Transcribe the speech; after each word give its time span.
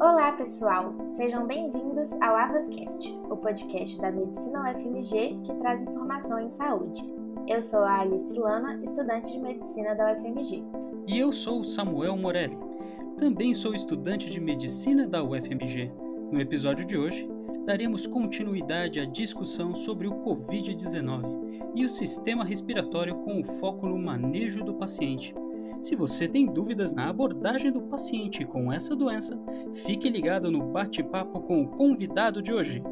Olá, 0.00 0.32
pessoal! 0.32 0.94
Sejam 1.06 1.46
bem-vindos 1.46 2.10
ao 2.22 2.34
Avascast, 2.34 3.06
o 3.28 3.36
podcast 3.36 4.00
da 4.00 4.10
Medicina 4.10 4.70
UFMG 4.70 5.38
que 5.44 5.54
traz 5.60 5.82
informação 5.82 6.40
em 6.40 6.48
saúde. 6.48 7.04
Eu 7.46 7.60
sou 7.60 7.80
a 7.80 8.00
Alice 8.00 8.32
Lana, 8.32 8.80
estudante 8.82 9.30
de 9.30 9.38
Medicina 9.38 9.94
da 9.94 10.14
UFMG. 10.14 10.64
E 11.06 11.18
eu 11.18 11.30
sou 11.34 11.60
o 11.60 11.64
Samuel 11.66 12.16
Morelli. 12.16 12.56
Também 13.18 13.52
sou 13.52 13.74
estudante 13.74 14.30
de 14.30 14.40
Medicina 14.40 15.06
da 15.06 15.22
UFMG. 15.22 15.92
No 16.32 16.40
episódio 16.40 16.86
de 16.86 16.96
hoje, 16.96 17.28
daremos 17.66 18.06
continuidade 18.06 19.00
à 19.00 19.04
discussão 19.04 19.74
sobre 19.74 20.08
o 20.08 20.14
Covid-19 20.20 21.72
e 21.74 21.84
o 21.84 21.88
sistema 21.90 22.42
respiratório 22.42 23.16
com 23.16 23.38
o 23.38 23.44
foco 23.44 23.86
no 23.86 23.98
manejo 23.98 24.64
do 24.64 24.72
paciente. 24.72 25.34
Se 25.82 25.96
você 25.96 26.28
tem 26.28 26.44
dúvidas 26.44 26.92
na 26.92 27.08
abordagem 27.08 27.72
do 27.72 27.82
paciente 27.82 28.44
com 28.44 28.70
essa 28.70 28.94
doença, 28.94 29.34
fique 29.74 30.10
ligado 30.10 30.50
no 30.50 30.70
bate-papo 30.70 31.40
com 31.40 31.62
o 31.62 31.70
convidado 31.70 32.42
de 32.42 32.52
hoje. 32.52 32.82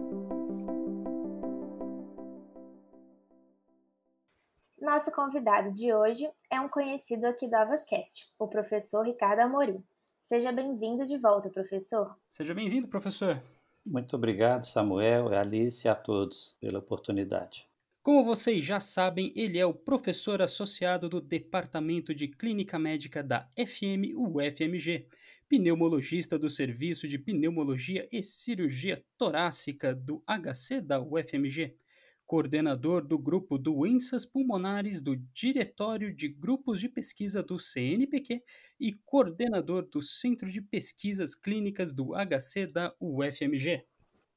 Nosso 4.80 5.12
convidado 5.12 5.70
de 5.70 5.92
hoje 5.92 6.26
é 6.50 6.58
um 6.58 6.68
conhecido 6.68 7.26
aqui 7.26 7.46
do 7.46 7.56
Avascast, 7.56 8.26
o 8.38 8.48
professor 8.48 9.04
Ricardo 9.04 9.40
Amorim. 9.40 9.84
Seja 10.22 10.50
bem-vindo 10.50 11.04
de 11.04 11.18
volta, 11.18 11.50
professor. 11.50 12.16
Seja 12.30 12.54
bem-vindo, 12.54 12.88
professor. 12.88 13.42
Muito 13.84 14.16
obrigado, 14.16 14.64
Samuel, 14.64 15.28
Alice 15.28 15.86
e 15.86 15.90
a 15.90 15.94
todos 15.94 16.56
pela 16.58 16.78
oportunidade. 16.78 17.67
Como 18.08 18.24
vocês 18.24 18.64
já 18.64 18.80
sabem, 18.80 19.30
ele 19.36 19.58
é 19.58 19.66
o 19.66 19.74
professor 19.74 20.40
associado 20.40 21.10
do 21.10 21.20
Departamento 21.20 22.14
de 22.14 22.26
Clínica 22.26 22.78
Médica 22.78 23.22
da 23.22 23.46
FM 23.54 24.16
UFMG, 24.16 25.06
pneumologista 25.46 26.38
do 26.38 26.48
Serviço 26.48 27.06
de 27.06 27.18
Pneumologia 27.18 28.08
e 28.10 28.22
Cirurgia 28.22 29.04
Torácica 29.18 29.94
do 29.94 30.24
HC 30.26 30.80
da 30.80 30.98
UFMG, 30.98 31.76
coordenador 32.24 33.06
do 33.06 33.18
Grupo 33.18 33.58
Doenças 33.58 34.24
Pulmonares 34.24 35.02
do 35.02 35.14
Diretório 35.14 36.10
de 36.10 36.28
Grupos 36.28 36.80
de 36.80 36.88
Pesquisa 36.88 37.42
do 37.42 37.58
CNPq 37.58 38.42
e 38.80 38.94
coordenador 39.04 39.86
do 39.86 40.00
Centro 40.00 40.50
de 40.50 40.62
Pesquisas 40.62 41.34
Clínicas 41.34 41.92
do 41.92 42.14
HC 42.14 42.68
da 42.68 42.94
UFMG. 42.98 43.84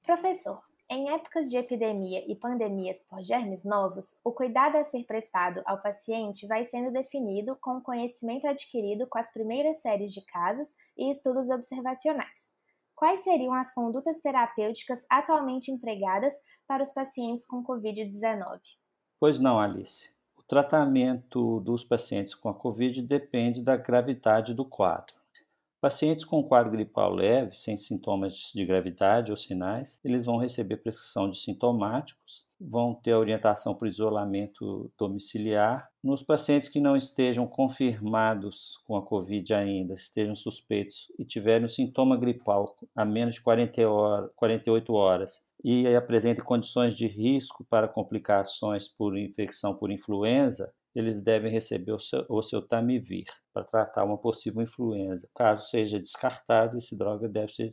Professor, 0.03 0.61
em 0.91 1.09
épocas 1.09 1.49
de 1.49 1.55
epidemia 1.55 2.21
e 2.29 2.35
pandemias 2.35 3.01
por 3.01 3.23
germes 3.23 3.63
novos, 3.63 4.19
o 4.25 4.31
cuidado 4.33 4.75
a 4.75 4.83
ser 4.83 5.05
prestado 5.05 5.61
ao 5.65 5.81
paciente 5.81 6.45
vai 6.45 6.65
sendo 6.65 6.91
definido 6.91 7.57
com 7.61 7.77
o 7.77 7.81
conhecimento 7.81 8.45
adquirido 8.45 9.07
com 9.07 9.17
as 9.17 9.31
primeiras 9.31 9.77
séries 9.77 10.11
de 10.11 10.19
casos 10.25 10.75
e 10.97 11.09
estudos 11.09 11.49
observacionais. 11.49 12.53
Quais 12.93 13.21
seriam 13.21 13.53
as 13.53 13.73
condutas 13.73 14.19
terapêuticas 14.19 15.05
atualmente 15.09 15.71
empregadas 15.71 16.33
para 16.67 16.83
os 16.83 16.91
pacientes 16.91 17.47
com 17.47 17.63
Covid-19? 17.63 18.59
Pois 19.17 19.39
não, 19.39 19.61
Alice. 19.61 20.11
O 20.35 20.43
tratamento 20.43 21.61
dos 21.61 21.85
pacientes 21.85 22.35
com 22.35 22.49
a 22.49 22.53
Covid 22.53 23.01
depende 23.01 23.63
da 23.63 23.77
gravidade 23.77 24.53
do 24.53 24.65
quadro. 24.65 25.20
Pacientes 25.81 26.23
com 26.23 26.43
quadro 26.43 26.71
gripal 26.71 27.11
leve, 27.11 27.57
sem 27.57 27.75
sintomas 27.75 28.51
de 28.53 28.63
gravidade 28.63 29.31
ou 29.31 29.35
sinais, 29.35 29.99
eles 30.05 30.25
vão 30.25 30.37
receber 30.37 30.77
prescrição 30.77 31.27
de 31.27 31.39
sintomáticos, 31.39 32.45
vão 32.59 32.93
ter 32.93 33.15
orientação 33.15 33.73
para 33.73 33.87
isolamento 33.87 34.91
domiciliar. 34.95 35.89
Nos 36.03 36.21
pacientes 36.21 36.69
que 36.69 36.79
não 36.79 36.95
estejam 36.95 37.47
confirmados 37.47 38.77
com 38.85 38.95
a 38.95 39.01
Covid 39.01 39.55
ainda, 39.55 39.95
estejam 39.95 40.35
suspeitos 40.35 41.11
e 41.17 41.25
tiverem 41.25 41.65
um 41.65 41.67
sintoma 41.67 42.15
gripal 42.15 42.75
a 42.95 43.03
menos 43.03 43.33
de 43.33 43.41
40 43.41 43.89
horas, 43.89 44.31
48 44.35 44.93
horas 44.93 45.41
e 45.63 45.87
apresentem 45.95 46.43
condições 46.43 46.95
de 46.95 47.07
risco 47.07 47.63
para 47.63 47.87
complicações 47.87 48.87
por 48.87 49.17
infecção 49.17 49.73
por 49.75 49.91
influenza, 49.91 50.71
eles 50.95 51.21
devem 51.21 51.51
receber 51.51 51.93
o 51.93 52.41
seu, 52.41 52.61
Tamivir 52.61 53.25
para 53.53 53.63
tratar 53.63 54.03
uma 54.03 54.17
possível 54.17 54.61
influenza. 54.61 55.29
Caso 55.35 55.69
seja 55.69 55.99
descartado, 55.99 56.77
essa 56.77 56.95
droga 56.95 57.27
deve 57.27 57.51
ser 57.51 57.71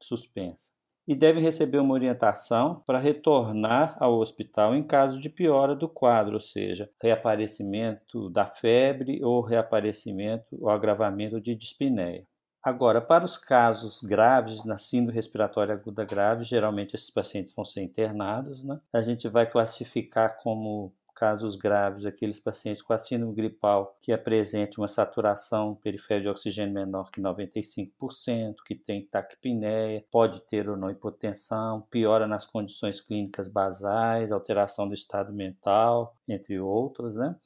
suspensa. 0.00 0.70
E 1.06 1.14
devem 1.14 1.42
receber 1.42 1.78
uma 1.78 1.94
orientação 1.94 2.82
para 2.86 2.98
retornar 2.98 3.96
ao 3.98 4.18
hospital 4.18 4.74
em 4.74 4.82
caso 4.82 5.18
de 5.18 5.28
piora 5.28 5.74
do 5.74 5.88
quadro, 5.88 6.34
ou 6.34 6.40
seja, 6.40 6.88
reaparecimento 7.02 8.30
da 8.30 8.46
febre 8.46 9.22
ou 9.24 9.40
reaparecimento 9.40 10.56
ou 10.60 10.68
agravamento 10.70 11.40
de 11.40 11.54
dispneia. 11.54 12.26
Agora, 12.62 13.00
para 13.00 13.24
os 13.24 13.38
casos 13.38 14.02
graves, 14.02 14.64
na 14.66 14.76
síndrome 14.76 15.16
respiratória 15.16 15.72
aguda 15.72 16.04
grave, 16.04 16.44
geralmente 16.44 16.94
esses 16.94 17.10
pacientes 17.10 17.54
vão 17.54 17.64
ser 17.64 17.80
internados. 17.80 18.62
Né? 18.62 18.78
A 18.92 19.00
gente 19.00 19.26
vai 19.28 19.50
classificar 19.50 20.36
como 20.42 20.92
casos 21.20 21.54
graves, 21.54 22.06
aqueles 22.06 22.40
pacientes 22.40 22.80
com 22.80 22.94
a 22.94 22.98
síndrome 22.98 23.34
gripal 23.34 23.94
que 24.00 24.10
apresentem 24.10 24.78
uma 24.78 24.88
saturação 24.88 25.74
periférica 25.74 26.22
de 26.22 26.28
oxigênio 26.30 26.72
menor 26.72 27.10
que 27.10 27.20
95%, 27.20 28.54
que 28.64 28.74
tem 28.74 29.04
taquipneia, 29.04 30.02
pode 30.10 30.40
ter 30.46 30.66
ou 30.66 30.78
não 30.78 30.88
hipotensão, 30.90 31.82
piora 31.90 32.26
nas 32.26 32.46
condições 32.46 33.02
clínicas 33.02 33.48
basais, 33.48 34.32
alteração 34.32 34.88
do 34.88 34.94
estado 34.94 35.30
mental, 35.30 36.16
entre 36.26 36.58
outros, 36.58 37.16
né? 37.16 37.36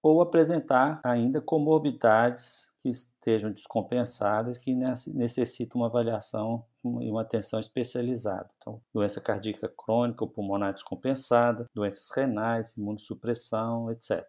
ou 0.00 0.20
apresentar 0.20 1.00
ainda 1.02 1.40
comorbidades 1.40 2.72
que 2.76 2.90
estejam 2.90 3.50
descompensadas, 3.50 4.56
que 4.56 4.72
necessitam 5.12 5.80
uma 5.80 5.88
avaliação 5.88 6.64
e 7.02 7.10
uma 7.10 7.22
atenção 7.22 7.60
especializada. 7.60 8.48
Então, 8.56 8.80
doença 8.92 9.20
cardíaca 9.20 9.68
crônica 9.68 10.24
ou 10.24 10.30
pulmonar 10.30 10.72
descompensada, 10.72 11.68
doenças 11.74 12.10
renais, 12.14 12.76
imunossupressão, 12.76 13.90
etc. 13.90 14.24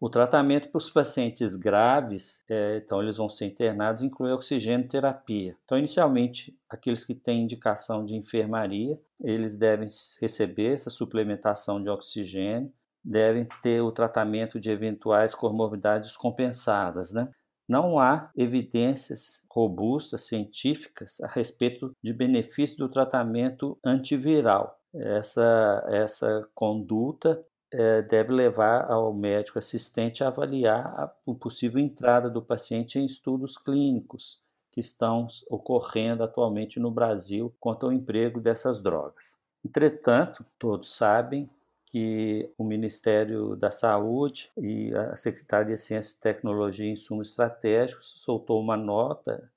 O 0.00 0.10
tratamento 0.10 0.68
para 0.68 0.78
os 0.78 0.90
pacientes 0.90 1.56
graves, 1.56 2.44
é, 2.48 2.76
então 2.76 3.00
eles 3.02 3.16
vão 3.16 3.28
ser 3.28 3.46
internados, 3.46 4.02
inclui 4.02 4.32
oxigênio 4.32 4.88
terapia. 4.88 5.56
Então, 5.64 5.78
inicialmente, 5.78 6.54
aqueles 6.68 7.04
que 7.04 7.14
têm 7.14 7.44
indicação 7.44 8.04
de 8.04 8.14
enfermaria, 8.14 9.00
eles 9.22 9.54
devem 9.54 9.88
receber 10.20 10.74
essa 10.74 10.90
suplementação 10.90 11.82
de 11.82 11.88
oxigênio, 11.88 12.72
devem 13.02 13.46
ter 13.62 13.80
o 13.80 13.92
tratamento 13.92 14.58
de 14.58 14.70
eventuais 14.70 15.34
comorbidades 15.34 16.16
compensadas, 16.16 17.12
né? 17.12 17.30
Não 17.68 17.98
há 17.98 18.30
evidências 18.36 19.44
robustas, 19.50 20.22
científicas, 20.22 21.20
a 21.20 21.26
respeito 21.26 21.94
de 22.02 22.12
benefício 22.12 22.76
do 22.76 22.88
tratamento 22.88 23.78
antiviral. 23.84 24.78
Essa, 24.94 25.84
essa 25.88 26.46
conduta 26.54 27.42
é, 27.72 28.02
deve 28.02 28.32
levar 28.32 28.90
ao 28.90 29.12
médico 29.12 29.58
assistente 29.58 30.22
a 30.22 30.28
avaliar 30.28 30.86
a, 30.86 31.04
a 31.04 31.34
possível 31.34 31.80
entrada 31.80 32.30
do 32.30 32.40
paciente 32.40 32.98
em 32.98 33.04
estudos 33.04 33.56
clínicos 33.56 34.38
que 34.70 34.80
estão 34.80 35.26
ocorrendo 35.48 36.22
atualmente 36.22 36.78
no 36.78 36.90
Brasil 36.90 37.54
quanto 37.58 37.86
ao 37.86 37.92
emprego 37.92 38.40
dessas 38.40 38.80
drogas. 38.80 39.36
Entretanto, 39.64 40.44
todos 40.58 40.94
sabem 40.94 41.48
que 41.94 42.52
o 42.58 42.64
Ministério 42.64 43.54
da 43.54 43.70
Saúde 43.70 44.50
e 44.58 44.92
a 44.96 45.14
Secretaria 45.14 45.76
de 45.76 45.80
Ciência, 45.80 46.18
Tecnologia 46.20 46.88
e 46.88 46.90
Insumos 46.90 47.30
Estratégicos 47.30 48.16
soltou 48.18 48.60
uma 48.60 48.76
nota, 48.76 49.48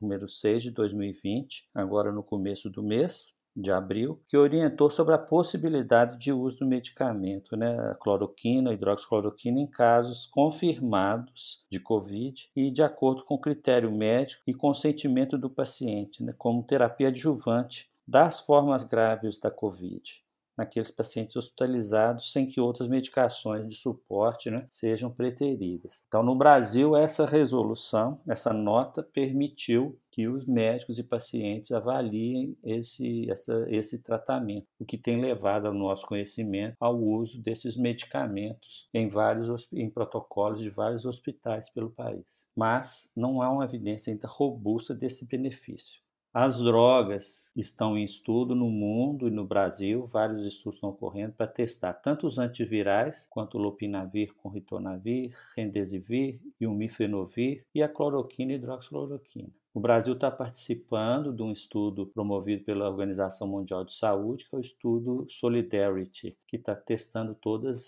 número 0.00 0.28
6 0.28 0.62
de 0.62 0.70
2020, 0.70 1.68
agora 1.74 2.12
no 2.12 2.22
começo 2.22 2.70
do 2.70 2.80
mês, 2.80 3.34
de 3.56 3.72
abril, 3.72 4.22
que 4.28 4.36
orientou 4.36 4.88
sobre 4.88 5.14
a 5.14 5.18
possibilidade 5.18 6.16
de 6.16 6.32
uso 6.32 6.60
do 6.60 6.66
medicamento, 6.68 7.56
né, 7.56 7.76
a 7.90 7.96
cloroquina, 7.96 8.70
a 8.70 8.72
hidroxicloroquina, 8.72 9.58
em 9.58 9.66
casos 9.66 10.26
confirmados 10.26 11.66
de 11.68 11.80
Covid 11.80 12.48
e 12.54 12.70
de 12.70 12.84
acordo 12.84 13.24
com 13.24 13.36
critério 13.36 13.90
médico 13.90 14.44
e 14.46 14.54
consentimento 14.54 15.36
do 15.36 15.50
paciente, 15.50 16.22
né, 16.22 16.32
como 16.38 16.62
terapia 16.62 17.08
adjuvante 17.08 17.90
das 18.06 18.38
formas 18.38 18.84
graves 18.84 19.40
da 19.40 19.50
Covid 19.50 20.22
naqueles 20.60 20.90
pacientes 20.90 21.36
hospitalizados 21.36 22.32
sem 22.32 22.46
que 22.46 22.60
outras 22.60 22.86
medicações 22.86 23.66
de 23.66 23.74
suporte 23.74 24.50
né, 24.50 24.66
sejam 24.68 25.10
preteridas. 25.10 26.02
Então, 26.06 26.22
no 26.22 26.34
Brasil, 26.34 26.94
essa 26.94 27.24
resolução, 27.24 28.20
essa 28.28 28.52
nota 28.52 29.02
permitiu 29.02 29.98
que 30.10 30.28
os 30.28 30.44
médicos 30.44 30.98
e 30.98 31.02
pacientes 31.02 31.72
avaliem 31.72 32.56
esse, 32.62 33.30
essa, 33.30 33.66
esse 33.68 33.98
tratamento, 34.00 34.66
o 34.78 34.84
que 34.84 34.98
tem 34.98 35.20
levado 35.20 35.66
ao 35.66 35.72
nosso 35.72 36.04
conhecimento 36.06 36.76
ao 36.78 37.00
uso 37.00 37.40
desses 37.40 37.76
medicamentos 37.76 38.88
em 38.92 39.08
vários 39.08 39.68
em 39.72 39.88
protocolos 39.88 40.60
de 40.60 40.68
vários 40.68 41.06
hospitais 41.06 41.70
pelo 41.70 41.90
país. 41.90 42.44
Mas 42.54 43.10
não 43.16 43.40
há 43.40 43.50
uma 43.50 43.64
evidência 43.64 44.12
ainda 44.12 44.28
robusta 44.28 44.94
desse 44.94 45.24
benefício. 45.24 46.00
As 46.32 46.60
drogas 46.60 47.50
estão 47.56 47.98
em 47.98 48.04
estudo 48.04 48.54
no 48.54 48.70
mundo 48.70 49.26
e 49.26 49.32
no 49.32 49.44
Brasil, 49.44 50.06
vários 50.06 50.46
estudos 50.46 50.76
estão 50.76 50.90
ocorrendo 50.90 51.32
para 51.32 51.48
testar 51.48 51.92
tanto 51.92 52.24
os 52.24 52.38
antivirais 52.38 53.26
quanto 53.28 53.58
o 53.58 53.60
lopinavir 53.60 54.32
com 54.36 54.48
ritonavir, 54.48 55.36
remdesivir 55.56 56.40
e 56.60 56.68
o 56.68 56.72
mifenovir 56.72 57.64
e 57.74 57.82
a 57.82 57.88
cloroquina 57.88 58.52
e 58.52 58.54
hidroxicloroquina. 58.54 59.50
O 59.74 59.80
Brasil 59.80 60.14
está 60.14 60.30
participando 60.30 61.32
de 61.32 61.42
um 61.42 61.50
estudo 61.50 62.06
promovido 62.06 62.62
pela 62.62 62.88
Organização 62.88 63.48
Mundial 63.48 63.84
de 63.84 63.92
Saúde, 63.92 64.48
que 64.48 64.54
é 64.54 64.58
o 64.58 64.60
estudo 64.60 65.26
Solidarity, 65.28 66.38
que 66.46 66.56
está 66.56 66.76
testando 66.76 67.34
todas 67.34 67.86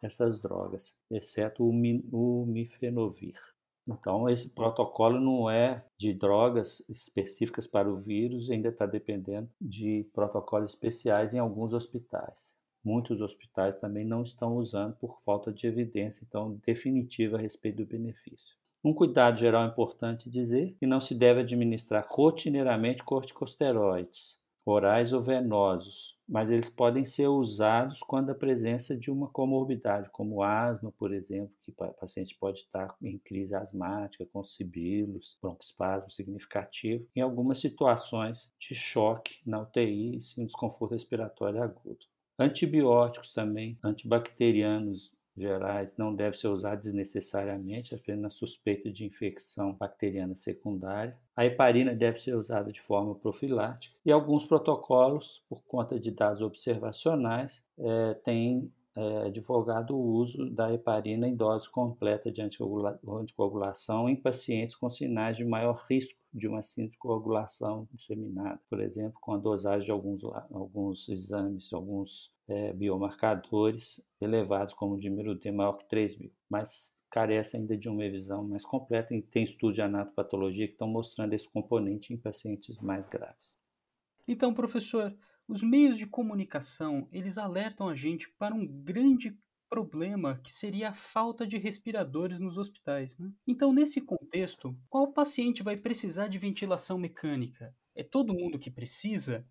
essas 0.00 0.38
drogas, 0.38 0.96
exceto 1.10 1.68
o 1.68 2.46
mifenovir. 2.46 3.34
Então, 3.88 4.28
esse 4.28 4.48
protocolo 4.48 5.20
não 5.20 5.50
é 5.50 5.84
de 5.98 6.12
drogas 6.12 6.82
específicas 6.88 7.66
para 7.66 7.90
o 7.90 7.96
vírus, 7.96 8.50
ainda 8.50 8.68
está 8.68 8.86
dependendo 8.86 9.48
de 9.60 10.08
protocolos 10.12 10.72
especiais 10.72 11.34
em 11.34 11.38
alguns 11.38 11.72
hospitais. 11.72 12.54
Muitos 12.82 13.20
hospitais 13.20 13.78
também 13.78 14.04
não 14.04 14.22
estão 14.22 14.56
usando 14.56 14.94
por 14.96 15.20
falta 15.22 15.52
de 15.52 15.66
evidência 15.66 16.24
então 16.26 16.58
definitiva 16.64 17.36
a 17.36 17.40
respeito 17.40 17.76
do 17.76 17.86
benefício. 17.86 18.56
Um 18.82 18.94
cuidado 18.94 19.38
geral 19.38 19.66
importante 19.66 20.30
dizer 20.30 20.74
que 20.78 20.86
não 20.86 21.00
se 21.00 21.14
deve 21.14 21.40
administrar 21.40 22.06
rotineiramente 22.08 23.02
corticosteroides, 23.02 24.38
orais 24.64 25.12
ou 25.12 25.20
venosos, 25.20 26.16
mas 26.30 26.48
eles 26.48 26.70
podem 26.70 27.04
ser 27.04 27.26
usados 27.26 27.98
quando 28.00 28.30
a 28.30 28.34
presença 28.34 28.96
de 28.96 29.10
uma 29.10 29.28
comorbidade, 29.28 30.08
como 30.10 30.44
asma, 30.44 30.92
por 30.92 31.12
exemplo, 31.12 31.52
que 31.60 31.72
o 31.72 31.92
paciente 31.94 32.36
pode 32.38 32.60
estar 32.60 32.94
em 33.02 33.18
crise 33.18 33.52
asmática, 33.52 34.24
com 34.32 34.40
sibilos, 34.44 35.36
broncoespasmo 35.42 36.08
significativo, 36.08 37.04
em 37.16 37.20
algumas 37.20 37.58
situações 37.58 38.52
de 38.60 38.76
choque 38.76 39.38
na 39.44 39.60
UTI 39.60 40.20
sim, 40.20 40.46
desconforto 40.46 40.92
respiratório 40.92 41.60
agudo. 41.60 42.06
Antibióticos 42.38 43.32
também, 43.32 43.76
antibacterianos 43.82 45.12
gerais 45.40 45.96
não 45.96 46.14
deve 46.14 46.36
ser 46.36 46.48
usado 46.48 46.82
desnecessariamente, 46.82 47.94
apenas 47.94 48.20
na 48.20 48.30
suspeita 48.30 48.90
de 48.90 49.04
infecção 49.04 49.74
bacteriana 49.74 50.34
secundária. 50.34 51.16
A 51.34 51.46
heparina 51.46 51.94
deve 51.94 52.20
ser 52.20 52.34
usada 52.34 52.70
de 52.70 52.80
forma 52.80 53.14
profilática 53.14 53.96
e 54.04 54.12
alguns 54.12 54.44
protocolos, 54.44 55.44
por 55.48 55.62
conta 55.64 55.98
de 55.98 56.10
dados 56.10 56.42
observacionais, 56.42 57.64
é, 57.78 58.14
têm 58.14 58.70
é, 58.96 59.30
divulgado 59.30 59.96
o 59.96 60.12
uso 60.14 60.50
da 60.50 60.72
heparina 60.72 61.28
em 61.28 61.36
dose 61.36 61.68
completa 61.68 62.30
de 62.30 62.42
anticoagulação 62.42 64.08
em 64.08 64.16
pacientes 64.16 64.74
com 64.74 64.88
sinais 64.88 65.36
de 65.36 65.44
maior 65.44 65.80
risco 65.88 66.18
de 66.32 66.48
uma 66.48 66.62
síndrome 66.62 66.90
de 66.90 66.98
coagulação 66.98 67.88
disseminada, 67.92 68.60
por 68.68 68.80
exemplo, 68.80 69.18
com 69.20 69.32
a 69.32 69.38
dosagem 69.38 69.86
de 69.86 69.90
alguns, 69.90 70.22
alguns 70.24 71.08
exames, 71.08 71.72
alguns 71.72 72.32
é, 72.48 72.72
biomarcadores 72.72 74.02
elevados, 74.20 74.74
como 74.74 74.94
o 74.94 74.98
número 74.98 75.34
D 75.34 75.50
maior 75.50 75.74
que 75.74 75.88
3 75.88 76.18
mil, 76.18 76.32
mas 76.48 76.96
carece 77.10 77.56
ainda 77.56 77.76
de 77.76 77.88
uma 77.88 78.02
revisão 78.02 78.44
mais 78.44 78.64
completa 78.64 79.14
e 79.14 79.22
tem 79.22 79.42
estudos 79.42 79.74
de 79.76 79.82
anatopatologia 79.82 80.66
que 80.66 80.74
estão 80.74 80.88
mostrando 80.88 81.32
esse 81.32 81.48
componente 81.48 82.12
em 82.12 82.16
pacientes 82.16 82.80
mais 82.80 83.06
graves. 83.08 83.58
Então, 84.26 84.54
professor, 84.54 85.12
os 85.50 85.64
meios 85.64 85.98
de 85.98 86.06
comunicação, 86.06 87.08
eles 87.10 87.36
alertam 87.36 87.88
a 87.88 87.96
gente 87.96 88.30
para 88.38 88.54
um 88.54 88.64
grande 88.64 89.36
problema 89.68 90.38
que 90.44 90.52
seria 90.52 90.90
a 90.90 90.94
falta 90.94 91.44
de 91.44 91.58
respiradores 91.58 92.38
nos 92.38 92.56
hospitais. 92.56 93.18
Né? 93.18 93.32
Então, 93.44 93.72
nesse 93.72 94.00
contexto, 94.00 94.76
qual 94.88 95.12
paciente 95.12 95.60
vai 95.60 95.76
precisar 95.76 96.28
de 96.28 96.38
ventilação 96.38 96.96
mecânica? 96.96 97.74
É 97.96 98.04
todo 98.04 98.32
mundo 98.32 98.60
que 98.60 98.70
precisa? 98.70 99.44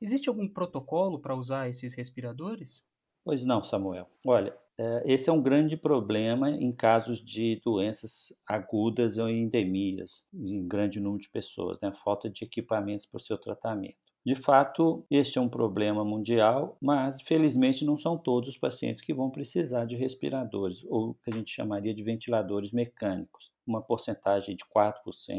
Existe 0.00 0.28
algum 0.28 0.48
protocolo 0.48 1.18
para 1.18 1.34
usar 1.34 1.68
esses 1.68 1.94
respiradores? 1.94 2.80
Pois 3.24 3.44
não, 3.44 3.62
Samuel. 3.64 4.08
Olha, 4.24 4.56
é, 4.78 5.02
esse 5.04 5.28
é 5.28 5.32
um 5.32 5.42
grande 5.42 5.76
problema 5.76 6.48
em 6.48 6.72
casos 6.72 7.22
de 7.22 7.60
doenças 7.64 8.32
agudas 8.46 9.18
ou 9.18 9.28
endemias, 9.28 10.24
em 10.32 10.66
grande 10.66 11.00
número 11.00 11.22
de 11.22 11.28
pessoas, 11.28 11.76
né? 11.82 11.92
falta 11.92 12.30
de 12.30 12.44
equipamentos 12.44 13.04
para 13.04 13.18
o 13.18 13.20
seu 13.20 13.36
tratamento. 13.36 14.09
De 14.24 14.34
fato, 14.34 15.04
este 15.10 15.38
é 15.38 15.40
um 15.40 15.48
problema 15.48 16.04
mundial, 16.04 16.76
mas 16.80 17.22
felizmente 17.22 17.86
não 17.86 17.96
são 17.96 18.18
todos 18.18 18.50
os 18.50 18.58
pacientes 18.58 19.00
que 19.00 19.14
vão 19.14 19.30
precisar 19.30 19.86
de 19.86 19.96
respiradores, 19.96 20.84
ou 20.88 21.14
que 21.14 21.30
a 21.30 21.34
gente 21.34 21.50
chamaria 21.50 21.94
de 21.94 22.02
ventiladores 22.02 22.70
mecânicos. 22.70 23.50
Uma 23.66 23.80
porcentagem 23.80 24.54
de 24.56 24.64
4%, 24.64 24.94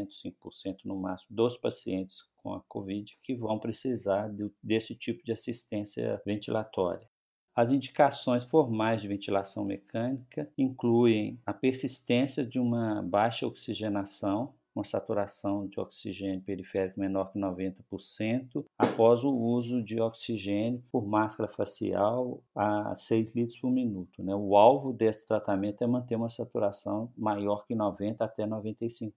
5% 0.09 0.77
no 0.85 0.95
máximo 0.95 1.35
dos 1.35 1.57
pacientes 1.57 2.23
com 2.37 2.53
a 2.53 2.61
Covid 2.61 3.19
que 3.21 3.35
vão 3.35 3.59
precisar 3.59 4.31
desse 4.63 4.95
tipo 4.95 5.23
de 5.23 5.31
assistência 5.31 6.19
ventilatória. 6.25 7.07
As 7.55 7.71
indicações 7.71 8.45
formais 8.45 9.01
de 9.01 9.07
ventilação 9.07 9.65
mecânica 9.65 10.49
incluem 10.57 11.39
a 11.45 11.53
persistência 11.53 12.45
de 12.45 12.59
uma 12.59 13.03
baixa 13.03 13.45
oxigenação, 13.45 14.53
uma 14.75 14.83
saturação 14.83 15.67
de 15.67 15.79
oxigênio 15.79 16.41
periférico 16.41 16.99
menor 16.99 17.31
que 17.31 17.39
90%, 17.39 18.65
após 18.77 19.23
o 19.23 19.31
uso 19.31 19.83
de 19.83 19.99
oxigênio 20.01 20.83
por 20.91 21.05
máscara 21.05 21.49
facial 21.49 22.41
a 22.55 22.95
6 22.95 23.35
litros 23.35 23.59
por 23.59 23.71
minuto. 23.71 24.23
Né? 24.23 24.35
O 24.35 24.55
alvo 24.55 24.93
desse 24.93 25.27
tratamento 25.27 25.83
é 25.83 25.87
manter 25.87 26.15
uma 26.15 26.29
saturação 26.29 27.11
maior 27.17 27.65
que 27.65 27.75
90% 27.75 28.17
até 28.19 28.45
95%. 28.45 29.11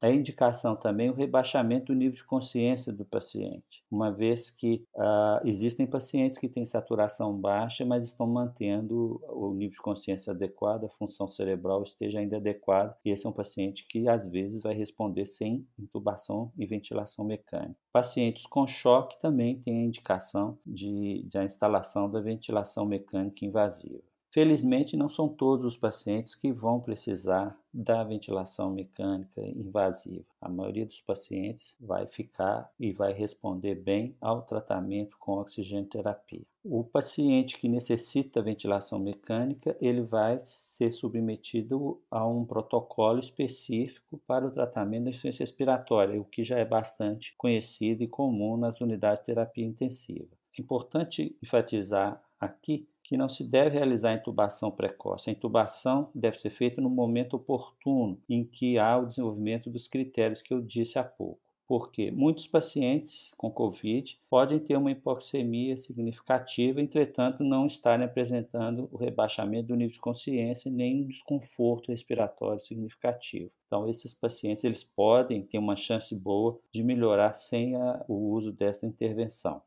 É 0.00 0.12
indicação 0.12 0.76
também 0.76 1.10
o 1.10 1.14
rebaixamento 1.14 1.86
do 1.86 1.94
nível 1.94 2.14
de 2.14 2.24
consciência 2.24 2.92
do 2.92 3.04
paciente, 3.04 3.82
uma 3.90 4.12
vez 4.12 4.48
que 4.48 4.84
uh, 4.94 5.44
existem 5.44 5.88
pacientes 5.88 6.38
que 6.38 6.48
têm 6.48 6.64
saturação 6.64 7.36
baixa, 7.36 7.84
mas 7.84 8.06
estão 8.06 8.26
mantendo 8.26 9.20
o 9.28 9.52
nível 9.52 9.72
de 9.72 9.82
consciência 9.82 10.32
adequado, 10.32 10.84
a 10.84 10.88
função 10.88 11.26
cerebral 11.26 11.82
esteja 11.82 12.20
ainda 12.20 12.36
adequada, 12.36 12.96
e 13.04 13.10
esse 13.10 13.26
é 13.26 13.28
um 13.28 13.32
paciente 13.32 13.84
que 13.88 14.08
às 14.08 14.28
vezes 14.28 14.62
vai 14.62 14.74
responder 14.78 15.26
sem 15.26 15.66
intubação 15.78 16.52
e 16.56 16.64
ventilação 16.64 17.24
mecânica. 17.24 17.76
Pacientes 17.92 18.46
com 18.46 18.66
choque 18.66 19.20
também 19.20 19.60
têm 19.60 19.82
a 19.82 19.84
indicação 19.84 20.58
de, 20.64 21.24
de 21.28 21.36
a 21.36 21.44
instalação 21.44 22.10
da 22.10 22.20
ventilação 22.20 22.86
mecânica 22.86 23.44
invasiva. 23.44 24.02
Felizmente, 24.38 24.96
não 24.96 25.08
são 25.08 25.28
todos 25.28 25.64
os 25.64 25.76
pacientes 25.76 26.36
que 26.36 26.52
vão 26.52 26.78
precisar 26.78 27.58
da 27.74 28.04
ventilação 28.04 28.70
mecânica 28.70 29.40
invasiva. 29.40 30.24
A 30.40 30.48
maioria 30.48 30.86
dos 30.86 31.00
pacientes 31.00 31.76
vai 31.80 32.06
ficar 32.06 32.70
e 32.78 32.92
vai 32.92 33.12
responder 33.12 33.74
bem 33.74 34.14
ao 34.20 34.42
tratamento 34.42 35.16
com 35.18 35.40
oxigenoterapia. 35.40 36.46
O 36.64 36.84
paciente 36.84 37.58
que 37.58 37.68
necessita 37.68 38.40
ventilação 38.40 39.00
mecânica, 39.00 39.76
ele 39.80 40.02
vai 40.02 40.40
ser 40.44 40.92
submetido 40.92 42.00
a 42.08 42.24
um 42.24 42.44
protocolo 42.44 43.18
específico 43.18 44.20
para 44.24 44.46
o 44.46 44.52
tratamento 44.52 45.02
da 45.02 45.10
insuficiência 45.10 45.42
respiratória, 45.42 46.20
o 46.20 46.24
que 46.24 46.44
já 46.44 46.58
é 46.60 46.64
bastante 46.64 47.34
conhecido 47.36 48.04
e 48.04 48.06
comum 48.06 48.56
nas 48.56 48.80
unidades 48.80 49.18
de 49.18 49.26
terapia 49.26 49.66
intensiva. 49.66 50.28
É 50.56 50.62
importante 50.62 51.36
enfatizar 51.42 52.22
aqui 52.40 52.88
que 53.08 53.16
não 53.16 53.26
se 53.26 53.42
deve 53.42 53.78
realizar 53.78 54.12
intubação 54.12 54.70
precoce. 54.70 55.30
A 55.30 55.32
intubação 55.32 56.10
deve 56.14 56.36
ser 56.36 56.50
feita 56.50 56.78
no 56.78 56.90
momento 56.90 57.36
oportuno, 57.36 58.20
em 58.28 58.44
que 58.44 58.76
há 58.78 58.98
o 58.98 59.06
desenvolvimento 59.06 59.70
dos 59.70 59.88
critérios 59.88 60.42
que 60.42 60.52
eu 60.52 60.60
disse 60.60 60.98
há 60.98 61.04
pouco. 61.04 61.40
Porque 61.66 62.10
muitos 62.10 62.46
pacientes 62.46 63.32
com 63.38 63.50
Covid 63.50 64.20
podem 64.28 64.58
ter 64.58 64.76
uma 64.76 64.90
hipoxemia 64.90 65.74
significativa, 65.78 66.82
entretanto, 66.82 67.42
não 67.42 67.64
estarem 67.64 68.04
apresentando 68.04 68.90
o 68.92 68.98
rebaixamento 68.98 69.68
do 69.68 69.74
nível 69.74 69.94
de 69.94 70.00
consciência 70.00 70.70
nem 70.70 71.02
um 71.02 71.06
desconforto 71.06 71.90
respiratório 71.90 72.60
significativo. 72.60 73.52
Então, 73.66 73.88
esses 73.88 74.12
pacientes 74.12 74.64
eles 74.64 74.84
podem 74.84 75.42
ter 75.42 75.56
uma 75.56 75.76
chance 75.76 76.14
boa 76.14 76.58
de 76.70 76.84
melhorar 76.84 77.32
sem 77.32 77.74
a, 77.74 78.04
o 78.06 78.32
uso 78.34 78.52
desta 78.52 78.86
intervenção. 78.86 79.62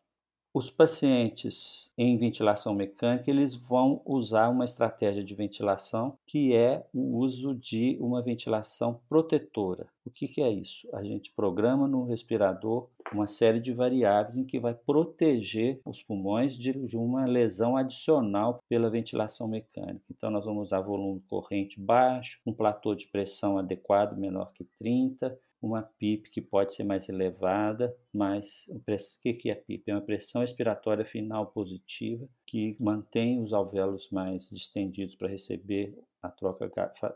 Os 0.53 0.69
pacientes 0.69 1.93
em 1.97 2.17
ventilação 2.17 2.75
mecânica, 2.75 3.31
eles 3.31 3.55
vão 3.55 4.01
usar 4.05 4.49
uma 4.49 4.65
estratégia 4.65 5.23
de 5.23 5.33
ventilação 5.33 6.17
que 6.25 6.53
é 6.53 6.85
o 6.93 7.17
uso 7.19 7.55
de 7.55 7.97
uma 8.01 8.21
ventilação 8.21 8.99
protetora. 9.07 9.87
O 10.03 10.09
que, 10.09 10.27
que 10.27 10.41
é 10.41 10.49
isso? 10.49 10.89
A 10.93 11.03
gente 11.03 11.31
programa 11.31 11.87
no 11.87 12.05
respirador 12.05 12.89
uma 13.13 13.27
série 13.27 13.59
de 13.59 13.71
variáveis 13.71 14.35
em 14.35 14.43
que 14.43 14.59
vai 14.59 14.73
proteger 14.73 15.79
os 15.85 16.01
pulmões 16.01 16.57
de, 16.57 16.71
uma 16.97 17.25
lesão 17.25 17.77
adicional 17.77 18.63
pela 18.67 18.89
ventilação 18.89 19.47
mecânica. 19.47 20.05
Então, 20.09 20.31
nós 20.31 20.45
vamos 20.45 20.69
usar 20.69 20.81
volume 20.81 21.21
corrente 21.29 21.79
baixo, 21.79 22.41
um 22.45 22.53
platô 22.53 22.95
de 22.95 23.07
pressão 23.07 23.57
adequado 23.57 24.17
menor 24.17 24.51
que 24.53 24.63
30, 24.79 25.37
uma 25.61 25.83
PIP 25.83 26.31
que 26.31 26.41
pode 26.41 26.73
ser 26.73 26.83
mais 26.83 27.07
elevada, 27.07 27.95
mas 28.11 28.67
o 28.73 28.79
que 29.19 29.49
é 29.49 29.55
PIP? 29.55 29.91
É 29.91 29.93
uma 29.93 30.01
pressão 30.01 30.41
expiratória 30.41 31.05
final 31.05 31.45
positiva 31.47 32.27
que 32.47 32.75
mantém 32.79 33.39
os 33.39 33.53
alvéolos 33.53 34.09
mais 34.09 34.49
distendidos 34.49 35.13
para 35.15 35.29
receber 35.29 35.95
a 36.21 36.29
troca, 36.29 36.71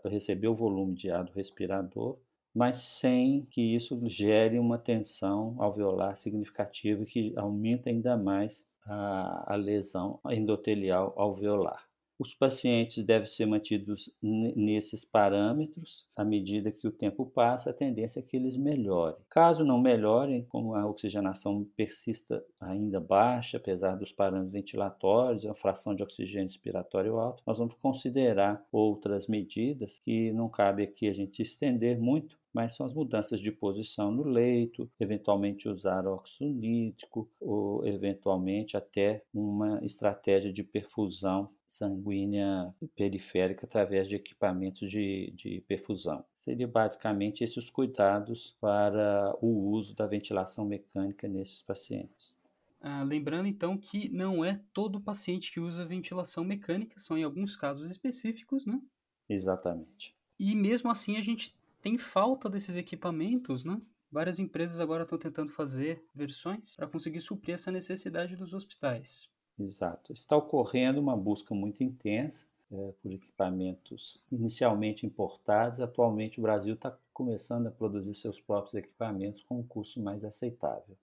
receber 0.06 0.48
o 0.48 0.54
volume 0.54 0.94
de 0.94 1.10
ar 1.10 1.24
do 1.24 1.34
respirador 1.34 2.18
mas 2.56 2.78
sem 2.78 3.46
que 3.52 3.76
isso 3.76 4.00
gere 4.06 4.58
uma 4.58 4.78
tensão 4.78 5.56
alveolar 5.60 6.16
significativa 6.16 7.04
que 7.04 7.34
aumenta 7.36 7.90
ainda 7.90 8.16
mais 8.16 8.66
a, 8.86 9.54
a 9.54 9.56
lesão 9.58 10.20
endotelial 10.30 11.14
alveolar. 11.18 11.86
Os 12.18 12.34
pacientes 12.34 13.04
devem 13.04 13.28
ser 13.28 13.46
mantidos 13.46 14.10
nesses 14.22 15.04
parâmetros 15.04 16.08
à 16.16 16.24
medida 16.24 16.72
que 16.72 16.88
o 16.88 16.92
tempo 16.92 17.26
passa, 17.26 17.72
a 17.72 17.74
tendência 17.74 18.22
é 18.22 18.24
que 18.24 18.38
eles 18.38 18.56
melhorem. 18.56 19.18
Caso 19.30 19.66
não 19.66 19.82
melhorem, 19.82 20.46
como 20.46 20.76
a 20.76 20.88
oxigenação 20.88 21.68
persista 21.76 22.42
ainda 22.58 23.02
baixa, 23.02 23.58
apesar 23.58 23.98
dos 23.98 24.14
parâmetros 24.14 24.54
ventilatórios, 24.54 25.46
a 25.46 25.54
fração 25.54 25.94
de 25.94 26.04
oxigênio 26.04 26.48
respiratório 26.48 27.18
alta, 27.18 27.44
nós 27.46 27.58
vamos 27.58 27.76
considerar 27.82 28.66
outras 28.72 29.28
medidas 29.28 30.00
que 30.00 30.32
não 30.32 30.48
cabe 30.48 30.84
aqui 30.84 31.10
a 31.10 31.14
gente 31.14 31.42
estender 31.42 32.00
muito, 32.00 32.38
mas 32.56 32.74
são 32.74 32.86
as 32.86 32.94
mudanças 32.94 33.42
de 33.42 33.52
posição 33.52 34.10
no 34.10 34.24
leito, 34.24 34.90
eventualmente 34.98 35.68
usar 35.68 36.08
óxido 36.08 36.54
nítrico 36.54 37.30
ou 37.38 37.86
eventualmente 37.86 38.78
até 38.78 39.26
uma 39.34 39.84
estratégia 39.84 40.54
de 40.54 40.64
perfusão 40.64 41.52
sanguínea 41.68 42.74
periférica 42.96 43.66
através 43.66 44.08
de 44.08 44.16
equipamentos 44.16 44.90
de, 44.90 45.34
de 45.36 45.66
perfusão. 45.68 46.24
Seria 46.38 46.66
basicamente 46.66 47.44
esses 47.44 47.70
cuidados 47.70 48.56
para 48.62 49.36
o 49.42 49.72
uso 49.72 49.94
da 49.94 50.08
ventilação 50.08 50.64
mecânica 50.64 51.28
nesses 51.28 51.62
pacientes. 51.62 52.34
Ah, 52.80 53.04
lembrando 53.04 53.50
então 53.50 53.78
que 53.78 54.08
não 54.08 54.46
é 54.46 54.62
todo 54.72 55.02
paciente 55.02 55.52
que 55.52 55.60
usa 55.60 55.86
ventilação 55.86 56.46
mecânica, 56.46 57.00
são 57.00 57.18
em 57.18 57.24
alguns 57.24 57.58
casos 57.58 57.90
específicos, 57.92 58.66
né? 58.66 58.80
Exatamente. 59.28 60.16
E 60.40 60.56
mesmo 60.56 60.90
assim 60.90 61.18
a 61.18 61.22
gente 61.22 61.54
tem 61.86 62.00
falta 62.00 62.50
desses 62.50 62.75
equipamentos, 62.75 63.63
né? 63.63 63.80
Várias 64.12 64.39
empresas 64.39 64.80
agora 64.80 65.04
estão 65.04 65.20
tentando 65.20 65.51
fazer 65.51 66.04
versões 66.15 66.75
para 66.75 66.88
conseguir 66.88 67.22
suprir 67.22 67.54
essa 67.54 67.72
necessidade 67.72 68.36
dos 68.36 68.56
hospitais. 68.56 69.30
Exato. 69.60 70.12
Está 70.12 70.36
ocorrendo 70.36 71.00
uma 71.00 71.15
busca 71.15 71.54
muito 71.54 71.84
intensa 71.84 72.48
é, 72.72 72.92
por 73.04 73.13
equipamentos 73.13 74.20
inicialmente 74.32 75.06
importados. 75.06 75.80
Atualmente, 75.80 76.39
o 76.39 76.42
Brasil 76.42 76.74
está 76.74 76.98
começando 77.13 77.68
a 77.68 77.72
produzir 77.72 78.15
seus 78.15 78.42
próprios 78.42 78.74
equipamentos 78.74 79.44
com 79.44 79.60
um 79.60 79.63
custo 79.68 80.01
mais 80.01 80.25
aceitável. 80.25 80.98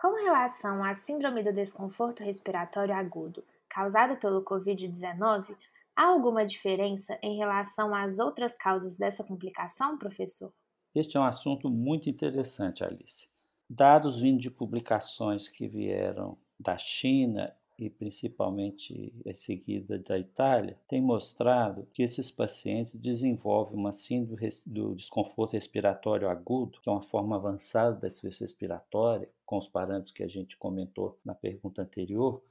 Com 0.00 0.14
relação 0.22 0.84
à 0.84 0.94
síndrome 0.94 1.42
do 1.42 1.52
desconforto 1.52 2.22
respiratório 2.22 2.94
agudo 2.94 3.42
causada 3.68 4.14
pelo 4.14 4.44
Covid-19, 4.44 5.56
Há 5.96 6.08
alguma 6.08 6.44
diferença 6.44 7.18
em 7.22 7.38
relação 7.38 7.94
às 7.94 8.18
outras 8.18 8.54
causas 8.54 8.98
dessa 8.98 9.24
complicação, 9.24 9.96
professor? 9.96 10.52
Este 10.94 11.16
é 11.16 11.20
um 11.20 11.24
assunto 11.24 11.70
muito 11.70 12.10
interessante, 12.10 12.84
Alice. 12.84 13.28
Dados 13.68 14.20
vindo 14.20 14.38
de 14.38 14.50
publicações 14.50 15.48
que 15.48 15.66
vieram 15.66 16.36
da 16.60 16.76
China 16.76 17.50
e 17.78 17.90
principalmente 17.90 19.12
em 19.24 19.32
seguida 19.34 19.98
da 19.98 20.18
Itália, 20.18 20.78
têm 20.88 21.02
mostrado 21.02 21.86
que 21.92 22.02
esses 22.02 22.30
pacientes 22.30 22.94
desenvolvem 22.94 23.78
uma 23.78 23.92
síndrome 23.92 24.48
do 24.64 24.94
desconforto 24.94 25.52
respiratório 25.52 26.28
agudo, 26.28 26.80
que 26.80 26.88
é 26.88 26.92
uma 26.92 27.02
forma 27.02 27.36
avançada 27.36 27.96
da 27.96 28.08
insuficiência 28.08 28.44
respiratória, 28.44 29.28
com 29.44 29.58
os 29.58 29.68
parâmetros 29.68 30.12
que 30.12 30.22
a 30.22 30.28
gente 30.28 30.56
comentou 30.56 31.18
na 31.24 31.34
pergunta 31.34 31.82
anterior, 31.82 32.42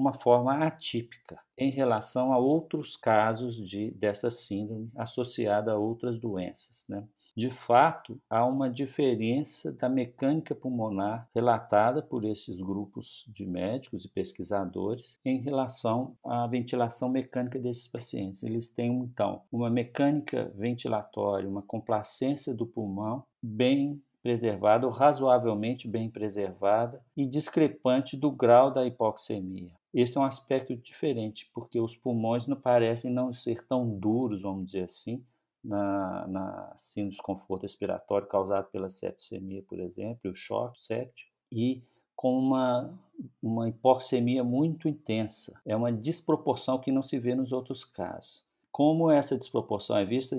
uma 0.00 0.14
forma 0.14 0.54
atípica 0.66 1.38
em 1.58 1.70
relação 1.70 2.32
a 2.32 2.38
outros 2.38 2.96
casos 2.96 3.54
de, 3.56 3.90
dessa 3.90 4.30
síndrome 4.30 4.90
associada 4.96 5.72
a 5.72 5.76
outras 5.76 6.18
doenças. 6.18 6.86
Né? 6.88 7.04
De 7.36 7.50
fato, 7.50 8.18
há 8.28 8.46
uma 8.46 8.70
diferença 8.70 9.70
da 9.72 9.90
mecânica 9.90 10.54
pulmonar 10.54 11.28
relatada 11.34 12.02
por 12.02 12.24
esses 12.24 12.56
grupos 12.56 13.26
de 13.28 13.44
médicos 13.46 14.06
e 14.06 14.08
pesquisadores 14.08 15.20
em 15.22 15.38
relação 15.42 16.16
à 16.24 16.46
ventilação 16.46 17.10
mecânica 17.10 17.58
desses 17.58 17.86
pacientes. 17.86 18.42
Eles 18.42 18.70
têm, 18.70 18.90
então, 19.00 19.42
uma 19.52 19.68
mecânica 19.68 20.50
ventilatória, 20.56 21.48
uma 21.48 21.62
complacência 21.62 22.54
do 22.54 22.66
pulmão 22.66 23.22
bem 23.42 24.02
preservada 24.22 24.86
ou 24.86 24.92
razoavelmente 24.92 25.88
bem 25.88 26.10
preservada 26.10 27.02
e 27.16 27.26
discrepante 27.26 28.16
do 28.16 28.30
grau 28.30 28.72
da 28.72 28.86
hipoxemia. 28.86 29.79
Esse 29.92 30.16
é 30.16 30.20
um 30.20 30.24
aspecto 30.24 30.76
diferente, 30.76 31.50
porque 31.52 31.80
os 31.80 31.96
pulmões 31.96 32.46
não 32.46 32.56
parecem 32.56 33.10
não 33.10 33.32
ser 33.32 33.66
tão 33.66 33.88
duros, 33.88 34.42
vamos 34.42 34.66
dizer 34.66 34.84
assim, 34.84 35.24
na, 35.62 36.26
na 36.28 36.76
de 36.94 37.08
desconforto 37.08 37.62
respiratório 37.62 38.28
causado 38.28 38.70
pela 38.70 38.88
septicemia, 38.88 39.62
por 39.62 39.80
exemplo, 39.80 40.30
o 40.30 40.34
choque 40.34 40.80
séptico, 40.80 41.30
e 41.52 41.82
com 42.14 42.38
uma, 42.38 42.90
uma 43.42 43.68
hipoxemia 43.68 44.44
muito 44.44 44.88
intensa. 44.88 45.60
É 45.66 45.74
uma 45.74 45.90
desproporção 45.90 46.78
que 46.78 46.92
não 46.92 47.02
se 47.02 47.18
vê 47.18 47.34
nos 47.34 47.50
outros 47.50 47.84
casos. 47.84 48.44
Como 48.70 49.10
essa 49.10 49.36
desproporção 49.36 49.96
é 49.96 50.04
vista, 50.04 50.38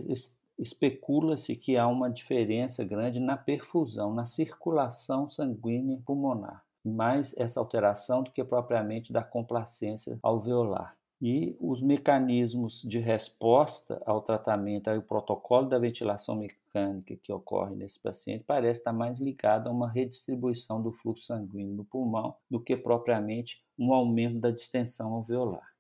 especula-se 0.58 1.55
que 1.58 1.75
há 1.75 1.88
uma 1.88 2.10
diferença 2.10 2.86
grande 2.86 3.20
na 3.20 3.36
perfusão, 3.36 4.13
na 4.13 4.25
circulação 4.25 5.27
sanguínea 5.27 6.01
pulmonar 6.05 6.63
mais 6.83 7.33
essa 7.38 7.59
alteração 7.59 8.23
do 8.23 8.31
que 8.31 8.43
propriamente 8.43 9.13
da 9.13 9.23
complacência 9.23 10.19
alveolar. 10.21 10.95
E 11.21 11.55
os 11.59 11.83
mecanismos 11.83 12.81
de 12.81 12.97
resposta 12.97 14.01
ao 14.07 14.21
tratamento, 14.21 14.88
ao 14.88 15.00
protocolo 15.03 15.69
da 15.69 15.77
ventilação 15.77 16.35
mecânica 16.35 17.15
que 17.15 17.31
ocorre 17.31 17.75
nesse 17.75 18.00
paciente, 18.00 18.43
parece 18.43 18.79
estar 18.79 18.91
mais 18.91 19.19
ligado 19.19 19.67
a 19.67 19.71
uma 19.71 19.88
redistribuição 19.88 20.81
do 20.81 20.91
fluxo 20.91 21.25
sanguíneo 21.25 21.75
no 21.75 21.85
pulmão 21.85 22.35
do 22.50 22.59
que 22.59 22.75
propriamente 22.75 23.63
um 23.77 23.93
aumento 23.93 24.39
da 24.39 24.50
distensão 24.50 25.13
alveolar. 25.13 25.71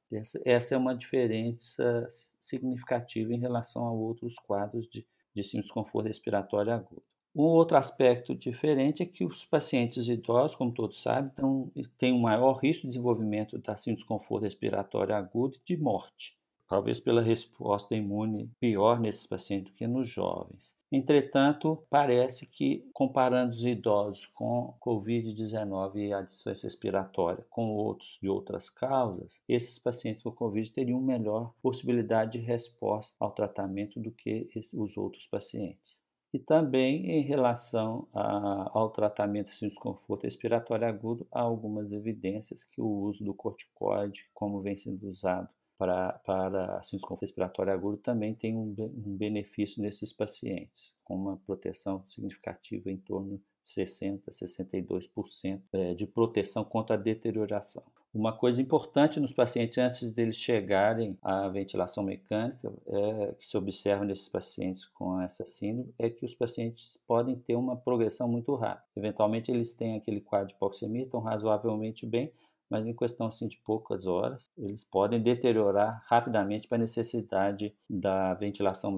Essa, 0.45 0.75
é 0.75 0.77
uma 0.77 0.95
diferença 0.95 2.07
significativa 2.39 3.33
em 3.33 3.39
relação 3.39 3.87
a 3.87 3.91
outros 3.91 4.35
quadros 4.35 4.87
de, 4.87 5.07
de 5.33 5.41
desconforto 5.41 6.07
respiratório 6.07 6.73
agudo. 6.73 7.10
Um 7.33 7.43
outro 7.43 7.77
aspecto 7.77 8.35
diferente 8.35 9.01
é 9.01 9.05
que 9.05 9.23
os 9.23 9.45
pacientes 9.45 10.09
idosos, 10.09 10.53
como 10.53 10.73
todos 10.73 11.01
sabem, 11.01 11.31
então, 11.33 11.71
têm 11.97 12.11
um 12.11 12.19
maior 12.19 12.57
risco 12.57 12.81
de 12.81 12.89
desenvolvimento 12.89 13.57
da 13.57 13.77
síndrome 13.77 13.95
de 13.95 14.01
desconforto 14.01 14.43
respiratório 14.43 15.15
agudo 15.15 15.55
e 15.55 15.63
de 15.63 15.81
morte, 15.81 16.37
talvez 16.67 16.99
pela 16.99 17.21
resposta 17.21 17.95
imune 17.95 18.51
pior 18.59 18.99
nesses 18.99 19.25
pacientes 19.25 19.71
do 19.71 19.77
que 19.77 19.87
nos 19.87 20.09
jovens. 20.09 20.75
Entretanto, 20.91 21.81
parece 21.89 22.45
que, 22.45 22.85
comparando 22.91 23.53
os 23.53 23.63
idosos 23.63 24.25
com 24.25 24.75
Covid-19 24.81 25.95
e 25.95 26.13
a 26.13 26.23
disfunção 26.23 26.63
respiratória 26.63 27.45
com 27.49 27.73
outros 27.73 28.19
de 28.21 28.27
outras 28.27 28.69
causas, 28.69 29.41
esses 29.47 29.79
pacientes 29.79 30.21
com 30.21 30.33
Covid 30.33 30.69
teriam 30.69 30.99
melhor 30.99 31.53
possibilidade 31.61 32.33
de 32.33 32.45
resposta 32.45 33.15
ao 33.21 33.31
tratamento 33.31 34.01
do 34.01 34.11
que 34.11 34.49
os 34.73 34.97
outros 34.97 35.25
pacientes 35.27 36.00
e 36.33 36.39
também 36.39 37.11
em 37.11 37.21
relação 37.21 38.07
a, 38.13 38.71
ao 38.73 38.89
tratamento 38.89 39.51
de 39.51 39.67
desconforto 39.67 40.23
respiratório 40.23 40.87
agudo, 40.87 41.27
há 41.31 41.41
algumas 41.41 41.91
evidências 41.91 42.63
que 42.63 42.79
o 42.79 42.87
uso 42.87 43.23
do 43.23 43.33
corticoide, 43.33 44.29
como 44.33 44.61
vem 44.61 44.77
sendo 44.77 45.09
usado 45.09 45.49
para, 45.77 46.13
para 46.25 46.79
desconforto 46.79 47.21
respiratório 47.21 47.73
agudo, 47.73 47.97
também 47.97 48.33
tem 48.33 48.55
um, 48.55 48.73
um 48.79 49.17
benefício 49.17 49.81
nesses 49.81 50.13
pacientes, 50.13 50.93
com 51.03 51.15
uma 51.15 51.37
proteção 51.37 52.03
significativa 52.07 52.89
em 52.89 52.97
torno 52.97 53.41
60, 53.63 54.31
62% 54.31 55.61
é, 55.73 55.93
de 55.93 56.07
proteção 56.07 56.63
contra 56.63 56.95
a 56.95 56.99
deterioração. 56.99 57.83
Uma 58.13 58.33
coisa 58.33 58.61
importante 58.61 59.21
nos 59.21 59.31
pacientes 59.31 59.77
antes 59.77 60.11
deles 60.11 60.35
chegarem 60.35 61.17
à 61.21 61.47
ventilação 61.47 62.03
mecânica, 62.03 62.69
é, 62.85 63.35
que 63.35 63.47
se 63.47 63.55
observa 63.55 64.03
nesses 64.03 64.27
pacientes 64.27 64.85
com 64.85 65.21
essa 65.21 65.45
síndrome, 65.45 65.93
é 65.97 66.09
que 66.09 66.25
os 66.25 66.35
pacientes 66.35 66.99
podem 67.07 67.37
ter 67.37 67.55
uma 67.55 67.77
progressão 67.77 68.27
muito 68.27 68.53
rápida. 68.55 68.85
Eventualmente 68.97 69.49
eles 69.49 69.73
têm 69.73 69.95
aquele 69.95 70.19
quadro 70.19 70.49
de 70.49 70.55
hipoxemia, 70.55 71.03
estão 71.03 71.21
razoavelmente 71.21 72.05
bem, 72.05 72.33
mas 72.69 72.85
em 72.85 72.93
questão 72.93 73.27
assim, 73.27 73.47
de 73.47 73.57
poucas 73.57 74.05
horas, 74.05 74.51
eles 74.57 74.83
podem 74.83 75.21
deteriorar 75.21 76.03
rapidamente 76.07 76.67
para 76.67 76.77
a 76.77 76.81
necessidade 76.81 77.73
da 77.89 78.33
ventilação 78.33 78.91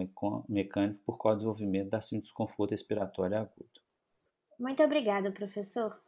mecânica 0.50 1.00
por 1.06 1.20
causa 1.20 1.38
do 1.38 1.40
desenvolvimento 1.40 1.90
da 1.90 2.02
síndrome 2.02 2.22
de 2.22 2.28
desconforto 2.28 2.72
respiratório 2.72 3.38
agudo. 3.38 3.82
Muito 4.60 4.82
obrigada, 4.84 5.32
professor. 5.32 6.00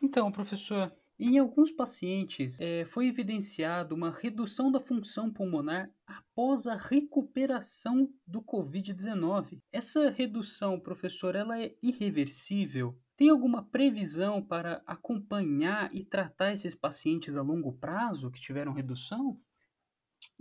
Então, 0.00 0.30
professor, 0.30 0.92
em 1.18 1.38
alguns 1.38 1.70
pacientes 1.70 2.60
é, 2.60 2.84
foi 2.84 3.06
evidenciado 3.06 3.94
uma 3.94 4.10
redução 4.10 4.70
da 4.70 4.80
função 4.80 5.30
pulmonar 5.32 5.90
após 6.06 6.66
a 6.66 6.76
recuperação 6.76 8.12
do 8.26 8.42
Covid-19. 8.42 9.58
Essa 9.72 10.10
redução, 10.10 10.78
professor, 10.78 11.36
ela 11.36 11.60
é 11.60 11.74
irreversível? 11.82 12.98
Tem 13.16 13.28
alguma 13.28 13.62
previsão 13.62 14.42
para 14.42 14.82
acompanhar 14.86 15.94
e 15.94 16.04
tratar 16.04 16.52
esses 16.52 16.74
pacientes 16.74 17.36
a 17.36 17.42
longo 17.42 17.72
prazo 17.72 18.30
que 18.30 18.40
tiveram 18.40 18.72
redução? 18.72 19.40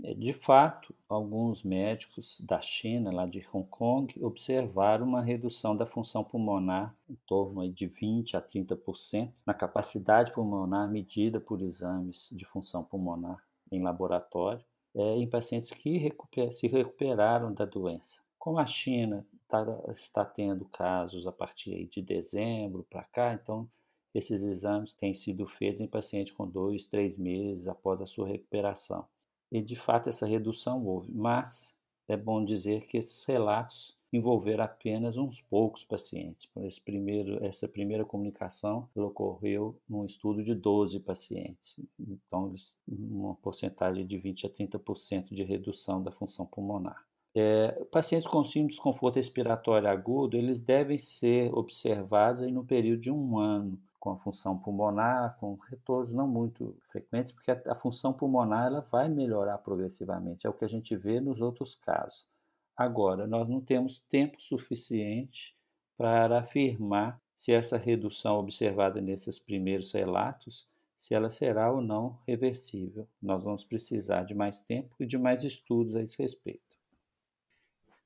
É, 0.02 0.14
de 0.14 0.34
fato, 0.34 0.96
alguns 1.08 1.62
médicos 1.62 2.42
da 2.42 2.60
China, 2.60 3.12
lá 3.12 3.28
de 3.28 3.46
Hong 3.54 3.68
Kong, 3.70 4.14
observaram 4.24 5.06
uma 5.06 5.22
redução 5.22 5.76
da 5.76 5.86
função 5.86 6.24
pulmonar 6.24 6.96
em 7.08 7.16
torno 7.28 7.70
de 7.72 7.86
20 7.86 8.36
a 8.36 8.42
30% 8.42 9.32
na 9.46 9.54
capacidade 9.54 10.32
pulmonar 10.32 10.90
medida 10.90 11.40
por 11.40 11.62
exames 11.62 12.30
de 12.32 12.44
função 12.44 12.84
pulmonar 12.84 13.44
em 13.72 13.84
laboratório 13.84 14.66
é, 14.96 15.18
em 15.18 15.28
pacientes 15.28 15.72
que 15.72 16.12
se 16.52 16.68
recuperaram 16.68 17.54
da 17.54 17.66
doença. 17.66 18.22
Como 18.40 18.60
a 18.60 18.66
China 18.66 19.26
tá, 19.48 19.66
está 19.90 20.26
tendo 20.26 20.66
casos 20.66 21.28
a 21.28 21.32
partir 21.32 21.88
de 21.88 22.02
dezembro 22.02 22.86
para 22.90 23.04
cá, 23.04 23.34
então 23.34 23.70
esses 24.14 24.42
exames 24.42 24.94
têm 24.94 25.16
sido 25.16 25.48
feitos 25.48 25.82
em 25.82 25.88
pacientes 25.88 26.34
com 26.34 26.48
dois, 26.48 26.84
três 26.84 27.18
meses 27.18 27.68
após 27.68 28.02
a 28.02 28.06
sua 28.06 28.28
recuperação. 28.28 29.08
E 29.54 29.62
de 29.62 29.76
fato 29.76 30.10
essa 30.10 30.26
redução 30.26 30.84
houve, 30.84 31.12
mas 31.14 31.76
é 32.08 32.18
bom 32.18 32.44
dizer 32.44 32.88
que 32.88 32.98
esses 32.98 33.24
relatos 33.24 33.96
envolveram 34.12 34.64
apenas 34.64 35.16
uns 35.16 35.42
poucos 35.42 35.86
pacientes. 35.86 36.50
Esse 36.58 36.82
primeiro, 36.82 37.44
essa 37.46 37.68
primeira 37.68 38.04
comunicação 38.04 38.90
ocorreu 38.96 39.80
num 39.88 40.06
estudo 40.06 40.44
de 40.44 40.56
12 40.56 41.00
pacientes. 41.02 41.80
Então, 42.00 42.56
uma 42.88 43.36
porcentagem 43.36 44.08
de 44.08 44.18
20 44.18 44.48
a 44.48 44.50
30% 44.50 45.36
de 45.36 45.44
redução 45.44 46.02
da 46.02 46.12
função 46.12 46.48
pulmonar. 46.48 47.06
É, 47.36 47.72
pacientes 47.92 48.28
com 48.28 48.44
síndrome 48.44 48.70
de 48.70 48.76
desconforto 48.76 49.16
respiratório 49.16 49.88
agudo, 49.88 50.36
eles 50.36 50.60
devem 50.60 50.98
ser 50.98 51.54
observados 51.54 52.42
aí 52.42 52.52
no 52.52 52.66
período 52.66 53.02
de 53.02 53.12
um 53.12 53.38
ano 53.38 53.80
com 54.04 54.12
a 54.12 54.18
função 54.18 54.60
pulmonar, 54.60 55.38
com 55.40 55.56
retornos 55.56 56.12
não 56.12 56.28
muito 56.28 56.76
frequentes, 56.82 57.32
porque 57.32 57.50
a, 57.50 57.62
a, 57.68 57.74
função 57.74 58.12
pulmonar 58.12 58.66
ela 58.66 58.82
vai 58.82 59.08
melhorar 59.08 59.58
progressivamente, 59.60 60.46
é 60.46 60.50
o 60.50 60.54
que 60.54 60.66
a 60.66 60.68
gente 60.68 60.94
vê 60.94 61.22
nos 61.22 61.40
outros 61.40 61.74
casos. 61.74 62.28
Agora, 62.76 63.26
nós 63.26 63.48
não 63.48 63.62
temos 63.62 64.00
tempo 64.00 64.42
suficiente 64.42 65.56
para 65.96 66.40
afirmar 66.40 67.18
se 67.34 67.54
essa 67.54 67.78
redução 67.78 68.40
observada 68.40 69.00
nesses 69.00 69.40
primeiros 69.40 69.94
relatos, 69.94 70.68
se 70.98 71.14
ela 71.14 71.30
será 71.30 71.72
ou 71.72 71.80
não 71.80 72.20
reversível. 72.28 73.08
Nós 73.22 73.46
vamos 73.46 73.64
precisar 73.64 74.24
de 74.24 74.36
mais 74.36 74.62
tempo 74.62 74.94
e 75.00 75.06
de 75.06 75.18
mais 75.18 75.46
estudos 75.46 75.96
a 75.96 76.04
esse 76.04 76.22
respeito. 76.22 76.78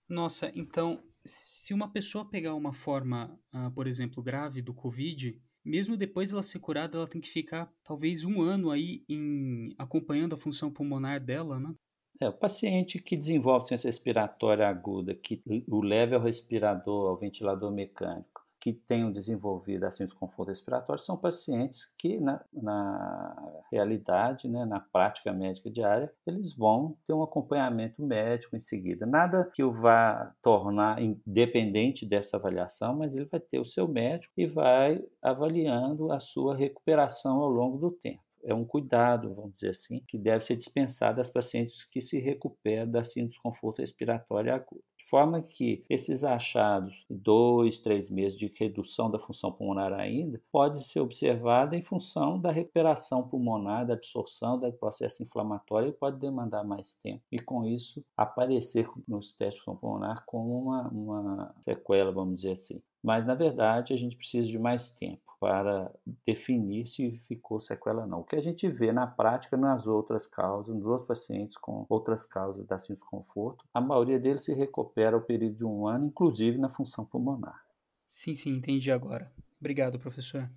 Nossa, 0.07 0.51
então, 0.53 1.01
se 1.25 1.73
uma 1.73 1.89
pessoa 1.89 2.23
pegar 2.23 2.53
uma 2.53 2.71
forma, 2.71 3.39
uh, 3.51 3.71
por 3.71 3.87
exemplo, 3.87 4.21
grave 4.21 4.61
do 4.61 4.75
Covid, 4.75 5.41
mesmo 5.67 5.97
depois 5.97 6.31
ela 6.31 6.41
ser 6.41 6.59
curada, 6.59 6.97
ela 6.97 7.07
tem 7.07 7.21
que 7.21 7.29
ficar 7.29 7.71
talvez 7.83 8.23
um 8.23 8.41
ano 8.41 8.71
aí 8.71 9.03
em 9.07 9.73
acompanhando 9.77 10.33
a 10.33 10.37
função 10.37 10.71
pulmonar 10.71 11.19
dela, 11.23 11.59
né? 11.59 11.75
É, 12.19 12.27
o 12.27 12.33
paciente 12.33 12.99
que 12.99 13.15
desenvolve 13.15 13.67
ciência 13.67 13.87
respiratória 13.87 14.67
aguda, 14.67 15.13
que 15.13 15.41
o 15.67 15.81
leve 15.81 16.15
ao 16.15 16.21
respirador, 16.21 17.09
ao 17.09 17.17
ventilador 17.17 17.71
mecânico, 17.71 18.36
que 18.67 18.73
tenham 18.73 19.13
desenvolvido 19.13 19.85
assim 19.85 20.03
desconforto 20.03 20.49
respiratório 20.49 21.01
são 21.01 21.15
pacientes 21.15 21.89
que 21.97 22.19
na, 22.19 22.43
na 22.51 23.61
realidade, 23.71 24.49
né, 24.49 24.65
na 24.65 24.81
prática 24.81 25.31
médica 25.31 25.71
diária, 25.71 26.11
eles 26.25 26.53
vão 26.53 26.97
ter 27.05 27.13
um 27.13 27.23
acompanhamento 27.23 28.03
médico 28.03 28.57
em 28.57 28.61
seguida. 28.61 29.05
Nada 29.05 29.49
que 29.53 29.63
o 29.63 29.71
vá 29.71 30.33
tornar 30.41 31.01
independente 31.01 32.05
dessa 32.05 32.35
avaliação, 32.35 32.93
mas 32.97 33.15
ele 33.15 33.25
vai 33.25 33.39
ter 33.39 33.59
o 33.59 33.65
seu 33.65 33.87
médico 33.87 34.33
e 34.35 34.45
vai 34.45 35.01
avaliando 35.21 36.11
a 36.11 36.19
sua 36.19 36.53
recuperação 36.53 37.39
ao 37.39 37.49
longo 37.49 37.77
do 37.77 37.91
tempo 37.91 38.27
é 38.43 38.53
um 38.53 38.63
cuidado, 38.63 39.33
vamos 39.35 39.55
dizer 39.55 39.69
assim, 39.69 40.01
que 40.07 40.17
deve 40.17 40.43
ser 40.43 40.55
dispensado 40.55 41.19
às 41.19 41.29
pacientes 41.29 41.83
que 41.83 41.99
se 41.99 42.17
recuperam 42.17 42.89
da 42.89 43.03
síndrome 43.03 43.27
de 43.27 43.35
desconforto 43.35 43.79
respiratório 43.79 44.53
agudo. 44.53 44.83
De 44.97 45.05
forma 45.05 45.41
que 45.41 45.85
esses 45.89 46.23
achados, 46.23 47.05
dois, 47.09 47.79
três 47.79 48.09
meses 48.09 48.37
de 48.37 48.51
redução 48.57 49.11
da 49.11 49.19
função 49.19 49.51
pulmonar 49.51 49.93
ainda, 49.93 50.41
pode 50.51 50.83
ser 50.83 50.99
observado 50.99 51.75
em 51.75 51.81
função 51.81 52.39
da 52.39 52.51
recuperação 52.51 53.27
pulmonar, 53.27 53.85
da 53.85 53.93
absorção 53.93 54.59
do 54.59 54.71
processo 54.73 55.21
inflamatório 55.21 55.93
pode 55.93 56.19
demandar 56.19 56.63
mais 56.63 56.93
tempo. 56.93 57.23
E 57.31 57.39
com 57.39 57.63
isso, 57.63 58.03
aparecer 58.15 58.89
nos 59.07 59.31
testes 59.33 59.63
pulmonar 59.63 60.23
como 60.25 60.59
uma, 60.59 60.87
uma 60.89 61.55
sequela, 61.61 62.11
vamos 62.11 62.37
dizer 62.37 62.53
assim. 62.53 62.81
Mas, 63.03 63.25
na 63.25 63.35
verdade, 63.35 63.93
a 63.93 63.97
gente 63.97 64.17
precisa 64.17 64.47
de 64.47 64.57
mais 64.57 64.91
tempo 64.91 65.27
para 65.39 65.91
definir 66.25 66.87
se 66.87 67.19
ficou 67.27 67.59
sequela 67.59 68.01
ou 68.01 68.07
não. 68.07 68.19
O 68.21 68.23
que 68.23 68.35
a 68.35 68.41
gente 68.41 68.67
vê 68.67 68.91
na 68.91 69.05
prática 69.05 69.55
nas 69.55 69.85
outras 69.85 70.25
causas, 70.25 70.75
nos 70.75 70.85
outros 70.85 71.07
pacientes 71.07 71.57
com 71.57 71.85
outras 71.89 72.25
causas 72.25 72.65
da 72.65 72.75
desconforto, 72.75 73.63
a 73.73 73.79
maioria 73.79 74.19
deles 74.19 74.43
se 74.43 74.53
recupera 74.53 74.86
ao 75.13 75.21
período 75.21 75.55
de 75.55 75.65
um 75.65 75.87
ano, 75.87 76.07
inclusive 76.07 76.57
na 76.57 76.69
função 76.69 77.05
pulmonar. 77.05 77.65
Sim, 78.07 78.33
sim, 78.35 78.51
entendi 78.51 78.91
agora. 78.91 79.31
Obrigado, 79.59 79.99
professor. 79.99 80.49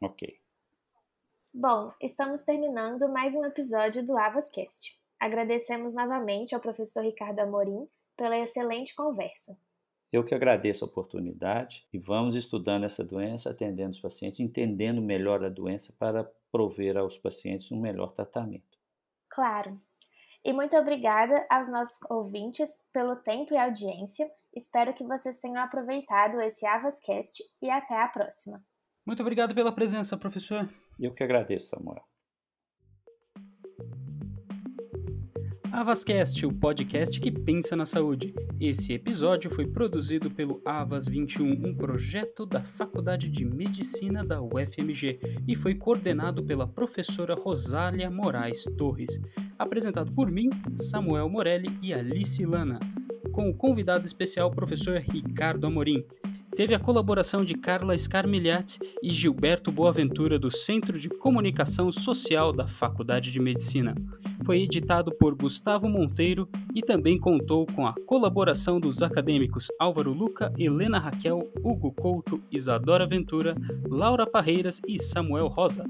Ok. 0.00 0.40
Bom, 1.52 1.92
estamos 2.00 2.42
terminando 2.42 3.08
mais 3.08 3.34
um 3.34 3.44
episódio 3.44 4.04
do 4.04 4.18
Avascast. 4.18 4.98
Agradecemos 5.20 5.94
novamente 5.94 6.54
ao 6.54 6.60
professor 6.60 7.02
Ricardo 7.02 7.38
Amorim 7.40 7.88
pela 8.16 8.36
excelente 8.36 8.94
conversa. 8.94 9.56
Eu 10.12 10.24
que 10.24 10.34
agradeço 10.34 10.84
a 10.84 10.88
oportunidade 10.88 11.86
e 11.92 11.98
vamos 11.98 12.36
estudando 12.36 12.84
essa 12.84 13.02
doença, 13.02 13.50
atendendo 13.50 13.90
os 13.90 14.00
pacientes, 14.00 14.40
entendendo 14.40 15.00
melhor 15.00 15.44
a 15.44 15.48
doença 15.48 15.92
para 15.98 16.24
prover 16.52 16.96
aos 16.96 17.18
pacientes 17.18 17.72
um 17.72 17.80
melhor 17.80 18.12
tratamento. 18.12 18.78
Claro. 19.28 19.80
E 20.44 20.52
muito 20.52 20.76
obrigada 20.76 21.46
aos 21.48 21.68
nossos 21.68 21.98
ouvintes 22.10 22.68
pelo 22.92 23.16
tempo 23.16 23.54
e 23.54 23.56
audiência. 23.56 24.30
Espero 24.54 24.92
que 24.92 25.02
vocês 25.02 25.38
tenham 25.38 25.62
aproveitado 25.62 26.40
esse 26.40 26.66
Avascast 26.66 27.42
e 27.62 27.70
até 27.70 28.00
a 28.00 28.08
próxima. 28.08 28.62
Muito 29.06 29.20
obrigado 29.20 29.54
pela 29.54 29.74
presença, 29.74 30.16
professor. 30.18 30.68
Eu 31.00 31.14
que 31.14 31.24
agradeço, 31.24 31.68
Samuel. 31.68 32.13
Avascast, 35.74 36.46
o 36.46 36.52
podcast 36.52 37.18
que 37.18 37.32
pensa 37.32 37.74
na 37.74 37.84
saúde. 37.84 38.32
Esse 38.60 38.92
episódio 38.92 39.50
foi 39.50 39.66
produzido 39.66 40.30
pelo 40.30 40.62
Avas 40.64 41.08
21, 41.08 41.50
um 41.66 41.74
projeto 41.74 42.46
da 42.46 42.62
Faculdade 42.62 43.28
de 43.28 43.44
Medicina 43.44 44.24
da 44.24 44.40
UFMG 44.40 45.18
e 45.48 45.56
foi 45.56 45.74
coordenado 45.74 46.44
pela 46.44 46.64
professora 46.64 47.34
Rosália 47.34 48.08
Moraes 48.08 48.62
Torres. 48.78 49.20
Apresentado 49.58 50.12
por 50.12 50.30
mim, 50.30 50.48
Samuel 50.76 51.28
Morelli 51.28 51.76
e 51.82 51.92
Alice 51.92 52.46
Lana, 52.46 52.78
com 53.32 53.50
o 53.50 53.54
convidado 53.54 54.06
especial 54.06 54.52
professor 54.52 54.98
Ricardo 55.00 55.66
Amorim. 55.66 56.04
Teve 56.54 56.72
a 56.72 56.78
colaboração 56.78 57.44
de 57.44 57.54
Carla 57.54 57.98
Scarmigliati 57.98 58.78
e 59.02 59.10
Gilberto 59.10 59.72
Boaventura 59.72 60.38
do 60.38 60.52
Centro 60.52 61.00
de 61.00 61.08
Comunicação 61.08 61.90
Social 61.90 62.52
da 62.52 62.68
Faculdade 62.68 63.32
de 63.32 63.40
Medicina. 63.40 63.92
Foi 64.44 64.60
editado 64.60 65.10
por 65.18 65.34
Gustavo 65.34 65.88
Monteiro 65.88 66.48
e 66.74 66.82
também 66.82 67.18
contou 67.18 67.66
com 67.66 67.86
a 67.86 67.94
colaboração 68.06 68.78
dos 68.78 69.02
acadêmicos 69.02 69.68
Álvaro 69.78 70.12
Luca, 70.12 70.52
Helena 70.58 70.98
Raquel, 70.98 71.50
Hugo 71.62 71.92
Couto, 71.92 72.42
Isadora 72.50 73.06
Ventura, 73.06 73.54
Laura 73.88 74.26
Parreiras 74.26 74.80
e 74.86 74.98
Samuel 74.98 75.48
Rosa. 75.48 75.84